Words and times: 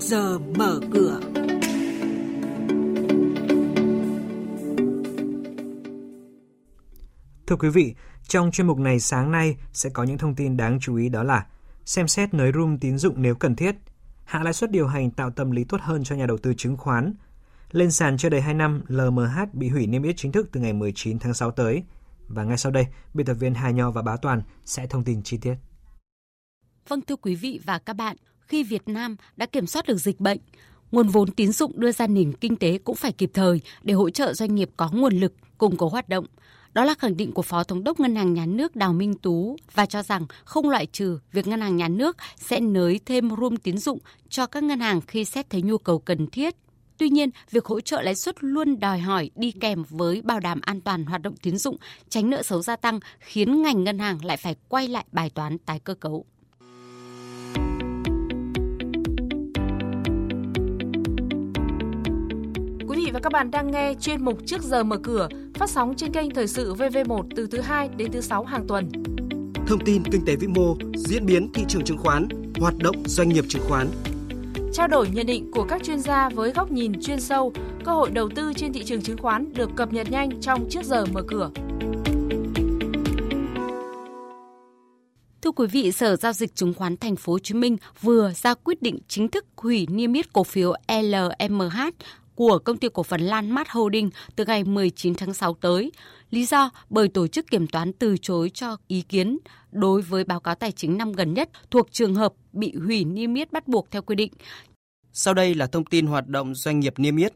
giờ 0.00 0.38
mở 0.38 0.80
cửa. 0.92 1.20
Thưa 7.46 7.56
quý 7.56 7.68
vị, 7.68 7.94
trong 8.28 8.50
chuyên 8.50 8.66
mục 8.66 8.78
này 8.78 9.00
sáng 9.00 9.30
nay 9.30 9.56
sẽ 9.72 9.90
có 9.90 10.04
những 10.04 10.18
thông 10.18 10.34
tin 10.34 10.56
đáng 10.56 10.78
chú 10.80 10.96
ý 10.96 11.08
đó 11.08 11.22
là 11.22 11.46
xem 11.84 12.08
xét 12.08 12.34
nới 12.34 12.52
room 12.52 12.78
tín 12.78 12.98
dụng 12.98 13.22
nếu 13.22 13.34
cần 13.34 13.56
thiết, 13.56 13.76
hạ 14.24 14.42
lãi 14.42 14.52
suất 14.52 14.70
điều 14.70 14.86
hành 14.86 15.10
tạo 15.10 15.30
tâm 15.30 15.50
lý 15.50 15.64
tốt 15.64 15.80
hơn 15.80 16.04
cho 16.04 16.16
nhà 16.16 16.26
đầu 16.26 16.38
tư 16.38 16.54
chứng 16.56 16.76
khoán, 16.76 17.14
lên 17.72 17.90
sàn 17.90 18.16
chưa 18.16 18.28
đầy 18.28 18.40
2 18.40 18.54
năm, 18.54 18.82
LMH 18.88 19.38
bị 19.52 19.68
hủy 19.68 19.86
niêm 19.86 20.02
yết 20.02 20.16
chính 20.16 20.32
thức 20.32 20.48
từ 20.52 20.60
ngày 20.60 20.72
19 20.72 21.18
tháng 21.18 21.34
6 21.34 21.50
tới. 21.50 21.82
Và 22.28 22.44
ngay 22.44 22.58
sau 22.58 22.72
đây, 22.72 22.86
biên 23.14 23.26
tập 23.26 23.34
viên 23.34 23.54
Hà 23.54 23.70
Nho 23.70 23.90
và 23.90 24.02
Bá 24.02 24.16
Toàn 24.16 24.42
sẽ 24.64 24.86
thông 24.86 25.04
tin 25.04 25.22
chi 25.22 25.38
tiết. 25.38 25.54
Vâng 26.88 27.00
thưa 27.00 27.16
quý 27.16 27.34
vị 27.34 27.60
và 27.64 27.78
các 27.78 27.92
bạn, 27.92 28.16
khi 28.50 28.62
Việt 28.62 28.88
Nam 28.88 29.16
đã 29.36 29.46
kiểm 29.46 29.66
soát 29.66 29.86
được 29.86 29.96
dịch 29.96 30.20
bệnh, 30.20 30.38
nguồn 30.92 31.08
vốn 31.08 31.30
tín 31.30 31.52
dụng 31.52 31.72
đưa 31.80 31.92
ra 31.92 32.06
nền 32.06 32.32
kinh 32.32 32.56
tế 32.56 32.78
cũng 32.78 32.96
phải 32.96 33.12
kịp 33.12 33.30
thời 33.34 33.60
để 33.82 33.94
hỗ 33.94 34.10
trợ 34.10 34.34
doanh 34.34 34.54
nghiệp 34.54 34.70
có 34.76 34.90
nguồn 34.92 35.16
lực 35.16 35.32
cùng 35.58 35.76
có 35.76 35.88
hoạt 35.88 36.08
động. 36.08 36.26
Đó 36.72 36.84
là 36.84 36.94
khẳng 36.94 37.16
định 37.16 37.32
của 37.32 37.42
Phó 37.42 37.64
Thống 37.64 37.84
đốc 37.84 38.00
Ngân 38.00 38.16
hàng 38.16 38.34
Nhà 38.34 38.46
nước 38.46 38.76
Đào 38.76 38.92
Minh 38.92 39.14
Tú 39.14 39.56
và 39.74 39.86
cho 39.86 40.02
rằng 40.02 40.26
không 40.44 40.70
loại 40.70 40.86
trừ 40.86 41.18
việc 41.32 41.46
Ngân 41.46 41.60
hàng 41.60 41.76
Nhà 41.76 41.88
nước 41.88 42.16
sẽ 42.36 42.60
nới 42.60 43.00
thêm 43.06 43.30
room 43.40 43.56
tín 43.56 43.78
dụng 43.78 43.98
cho 44.28 44.46
các 44.46 44.62
ngân 44.62 44.80
hàng 44.80 45.00
khi 45.00 45.24
xét 45.24 45.50
thấy 45.50 45.62
nhu 45.62 45.78
cầu 45.78 45.98
cần 45.98 46.26
thiết. 46.26 46.54
Tuy 46.98 47.08
nhiên, 47.08 47.30
việc 47.50 47.64
hỗ 47.64 47.80
trợ 47.80 48.02
lãi 48.02 48.14
suất 48.14 48.34
luôn 48.40 48.80
đòi 48.80 48.98
hỏi 48.98 49.30
đi 49.34 49.52
kèm 49.52 49.84
với 49.88 50.22
bảo 50.22 50.40
đảm 50.40 50.60
an 50.62 50.80
toàn 50.80 51.04
hoạt 51.04 51.22
động 51.22 51.36
tín 51.42 51.56
dụng, 51.56 51.76
tránh 52.08 52.30
nợ 52.30 52.42
xấu 52.42 52.62
gia 52.62 52.76
tăng, 52.76 53.00
khiến 53.20 53.62
ngành 53.62 53.84
ngân 53.84 53.98
hàng 53.98 54.24
lại 54.24 54.36
phải 54.36 54.54
quay 54.68 54.88
lại 54.88 55.04
bài 55.12 55.30
toán 55.30 55.58
tái 55.58 55.78
cơ 55.78 55.94
cấu. 55.94 56.26
Vị 63.10 63.14
và 63.14 63.20
các 63.20 63.32
bạn 63.32 63.50
đang 63.50 63.70
nghe 63.70 63.94
chuyên 64.00 64.24
mục 64.24 64.38
Trước 64.46 64.62
giờ 64.62 64.84
mở 64.84 64.96
cửa, 65.02 65.28
phát 65.54 65.70
sóng 65.70 65.94
trên 65.96 66.12
kênh 66.12 66.30
Thời 66.30 66.46
sự 66.46 66.74
VV1 66.74 67.22
từ 67.36 67.46
thứ 67.46 67.60
2 67.60 67.88
đến 67.96 68.12
thứ 68.12 68.20
6 68.20 68.44
hàng 68.44 68.66
tuần. 68.66 68.88
Thông 69.66 69.84
tin 69.84 70.02
kinh 70.12 70.24
tế 70.26 70.36
vĩ 70.36 70.46
mô, 70.46 70.76
diễn 70.94 71.26
biến 71.26 71.52
thị 71.54 71.64
trường 71.68 71.84
chứng 71.84 71.98
khoán, 71.98 72.28
hoạt 72.60 72.74
động 72.78 72.96
doanh 73.06 73.28
nghiệp 73.28 73.44
chứng 73.48 73.62
khoán. 73.68 73.88
Trao 74.72 74.88
đổi 74.88 75.08
nhận 75.08 75.26
định 75.26 75.50
của 75.52 75.64
các 75.64 75.82
chuyên 75.82 76.00
gia 76.00 76.28
với 76.28 76.52
góc 76.52 76.70
nhìn 76.70 77.02
chuyên 77.02 77.20
sâu, 77.20 77.52
cơ 77.84 77.92
hội 77.92 78.10
đầu 78.10 78.28
tư 78.34 78.52
trên 78.56 78.72
thị 78.72 78.84
trường 78.84 79.02
chứng 79.02 79.18
khoán 79.18 79.52
được 79.54 79.70
cập 79.76 79.92
nhật 79.92 80.10
nhanh 80.10 80.40
trong 80.40 80.68
Trước 80.70 80.84
giờ 80.84 81.06
mở 81.12 81.22
cửa. 81.22 81.50
Thưa 85.42 85.50
quý 85.50 85.66
vị, 85.66 85.92
Sở 85.92 86.16
giao 86.16 86.32
dịch 86.32 86.54
chứng 86.54 86.74
khoán 86.74 86.96
Thành 86.96 87.16
phố 87.16 87.32
Hồ 87.32 87.38
Chí 87.38 87.54
Minh 87.54 87.76
vừa 88.00 88.32
ra 88.34 88.54
quyết 88.54 88.82
định 88.82 88.98
chính 89.08 89.28
thức 89.28 89.44
hủy 89.56 89.86
niêm 89.90 90.12
yết 90.12 90.32
cổ 90.32 90.44
phiếu 90.44 90.72
LMH 90.88 91.78
của 92.34 92.58
công 92.58 92.76
ty 92.76 92.88
cổ 92.92 93.02
phần 93.02 93.20
Lan 93.20 93.50
Mát 93.50 93.70
Holding 93.70 94.10
từ 94.36 94.44
ngày 94.44 94.64
19 94.64 95.14
tháng 95.14 95.34
6 95.34 95.54
tới. 95.54 95.92
Lý 96.30 96.44
do, 96.44 96.70
bởi 96.90 97.08
tổ 97.08 97.26
chức 97.26 97.50
kiểm 97.50 97.66
toán 97.66 97.92
từ 97.92 98.16
chối 98.22 98.50
cho 98.54 98.76
ý 98.88 99.02
kiến 99.02 99.38
đối 99.72 100.02
với 100.02 100.24
báo 100.24 100.40
cáo 100.40 100.54
tài 100.54 100.72
chính 100.72 100.98
năm 100.98 101.12
gần 101.12 101.34
nhất 101.34 101.50
thuộc 101.70 101.92
trường 101.92 102.14
hợp 102.14 102.32
bị 102.52 102.74
hủy 102.86 103.04
niêm 103.04 103.34
yết 103.34 103.52
bắt 103.52 103.68
buộc 103.68 103.90
theo 103.90 104.02
quy 104.02 104.14
định. 104.14 104.32
Sau 105.12 105.34
đây 105.34 105.54
là 105.54 105.66
thông 105.66 105.84
tin 105.84 106.06
hoạt 106.06 106.26
động 106.26 106.54
doanh 106.54 106.80
nghiệp 106.80 106.94
niêm 106.96 107.16
yết. 107.16 107.32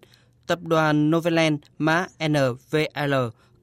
Tập 0.47 0.59
đoàn 0.62 1.11
Novaland, 1.11 1.61
mã 1.78 2.06
NVL 2.28 3.15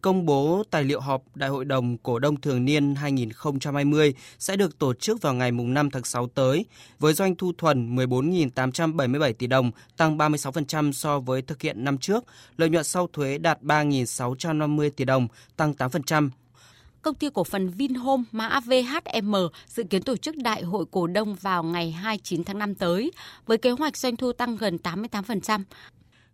công 0.02 0.26
bố 0.26 0.64
tài 0.72 0.84
liệu 0.84 1.00
họp 1.00 1.24
Đại 1.36 1.50
hội 1.50 1.66
đồng 1.66 1.98
Cổ 1.98 2.20
đông 2.20 2.42
Thường 2.42 2.66
niên 2.66 2.96
2020 2.96 4.14
sẽ 4.40 4.56
được 4.56 4.80
tổ 4.80 4.94
chức 4.94 5.22
vào 5.22 5.34
ngày 5.34 5.52
5 5.52 5.92
tháng 5.92 6.04
6 6.04 6.28
tới, 6.28 6.66
với 7.00 7.14
doanh 7.14 7.36
thu 7.36 7.52
thuần 7.58 7.96
14.877 7.96 9.34
tỷ 9.34 9.48
đồng, 9.48 9.72
tăng 9.98 10.18
36% 10.18 10.92
so 10.92 11.20
với 11.20 11.42
thực 11.42 11.62
hiện 11.62 11.84
năm 11.84 11.98
trước, 11.98 12.24
lợi 12.58 12.70
nhuận 12.70 12.84
sau 12.84 13.08
thuế 13.14 13.38
đạt 13.38 13.62
3.650 13.62 14.90
tỷ 14.96 15.06
đồng, 15.06 15.28
tăng 15.58 15.74
8%, 15.74 16.30
Công 17.02 17.16
ty 17.16 17.28
cổ 17.34 17.44
phần 17.44 17.70
Vinhome 17.70 18.24
mã 18.32 18.60
VHM 18.60 19.36
dự 19.68 19.84
kiến 19.84 20.04
tổ 20.04 20.18
chức 20.18 20.36
đại 20.38 20.64
hội 20.64 20.86
cổ 20.92 21.08
đông 21.08 21.36
vào 21.36 21.64
ngày 21.64 21.92
29 21.92 22.44
tháng 22.44 22.60
5 22.60 22.76
tới 22.76 23.12
với 23.46 23.58
kế 23.58 23.72
hoạch 23.72 23.98
doanh 23.98 24.16
thu 24.16 24.34
tăng 24.34 24.58
gần 24.58 24.78
88%. 24.84 25.64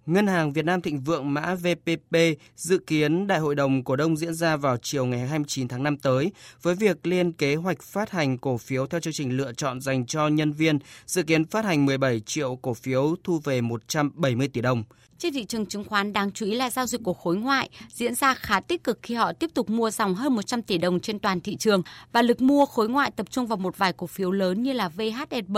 Ngân 0.07 0.27
hàng 0.27 0.53
Việt 0.53 0.65
Nam 0.65 0.81
Thịnh 0.81 0.99
Vượng 0.99 1.33
mã 1.33 1.55
VPP 1.55 2.17
dự 2.55 2.77
kiến 2.77 3.27
đại 3.27 3.39
hội 3.39 3.55
đồng 3.55 3.83
cổ 3.83 3.95
đông 3.95 4.17
diễn 4.17 4.33
ra 4.33 4.57
vào 4.57 4.77
chiều 4.77 5.05
ngày 5.05 5.27
29 5.27 5.67
tháng 5.67 5.83
5 5.83 5.97
tới 5.97 6.31
với 6.61 6.75
việc 6.75 7.07
liên 7.07 7.31
kế 7.31 7.55
hoạch 7.55 7.81
phát 7.81 8.11
hành 8.11 8.37
cổ 8.37 8.57
phiếu 8.57 8.87
theo 8.87 8.99
chương 8.99 9.13
trình 9.13 9.37
lựa 9.37 9.53
chọn 9.53 9.81
dành 9.81 10.05
cho 10.05 10.27
nhân 10.27 10.51
viên, 10.51 10.79
dự 11.05 11.23
kiến 11.23 11.45
phát 11.45 11.65
hành 11.65 11.85
17 11.85 12.19
triệu 12.19 12.55
cổ 12.55 12.73
phiếu 12.73 13.15
thu 13.23 13.39
về 13.43 13.61
170 13.61 14.47
tỷ 14.47 14.61
đồng. 14.61 14.83
Trên 15.19 15.33
thị 15.33 15.45
trường 15.45 15.65
chứng 15.65 15.83
khoán 15.83 16.13
đáng 16.13 16.31
chú 16.31 16.45
ý 16.45 16.55
là 16.55 16.69
giao 16.69 16.85
dịch 16.85 17.03
của 17.03 17.13
khối 17.13 17.35
ngoại 17.35 17.69
diễn 17.89 18.15
ra 18.15 18.33
khá 18.33 18.59
tích 18.59 18.83
cực 18.83 18.99
khi 19.01 19.15
họ 19.15 19.33
tiếp 19.33 19.49
tục 19.53 19.69
mua 19.69 19.91
dòng 19.91 20.15
hơn 20.15 20.35
100 20.35 20.61
tỷ 20.61 20.77
đồng 20.77 20.99
trên 20.99 21.19
toàn 21.19 21.41
thị 21.41 21.55
trường 21.55 21.81
và 22.11 22.21
lực 22.21 22.41
mua 22.41 22.65
khối 22.65 22.89
ngoại 22.89 23.11
tập 23.11 23.31
trung 23.31 23.47
vào 23.47 23.57
một 23.57 23.77
vài 23.77 23.93
cổ 23.93 24.07
phiếu 24.07 24.31
lớn 24.31 24.63
như 24.63 24.73
là 24.73 24.89
VHSB, 24.89 25.57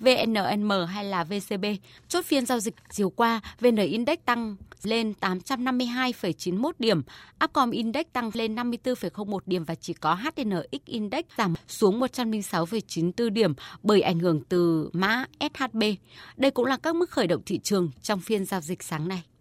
VNM 0.00 0.70
hay 0.88 1.04
là 1.04 1.24
VCB. 1.24 1.64
Chốt 2.08 2.24
phiên 2.24 2.46
giao 2.46 2.60
dịch 2.60 2.74
chiều 2.90 3.10
qua, 3.10 3.40
VN 3.60 3.76
Index 3.76 4.18
tăng 4.24 4.56
lên 4.82 5.12
852,91 5.20 6.72
điểm, 6.78 7.02
Upcom 7.44 7.70
Index 7.70 8.06
tăng 8.12 8.30
lên 8.34 8.54
54,01 8.54 9.38
điểm 9.46 9.64
và 9.64 9.74
chỉ 9.74 9.92
có 9.92 10.14
HNX 10.14 10.84
Index 10.84 11.24
giảm 11.38 11.54
xuống 11.68 12.00
106,94 12.00 13.30
điểm 13.30 13.54
bởi 13.82 14.00
ảnh 14.00 14.18
hưởng 14.18 14.40
từ 14.48 14.90
mã 14.92 15.24
SHB. 15.40 15.82
Đây 16.36 16.50
cũng 16.50 16.66
là 16.66 16.76
các 16.76 16.96
mức 16.96 17.10
khởi 17.10 17.26
động 17.26 17.42
thị 17.46 17.58
trường 17.58 17.90
trong 18.02 18.20
phiên 18.20 18.44
giao 18.44 18.60
dịch 18.60 18.82
sáng 18.82 18.93
sáng 18.94 19.08
nay. 19.08 19.33